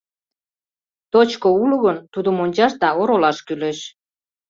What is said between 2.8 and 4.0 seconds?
да оролаш кӱлеш.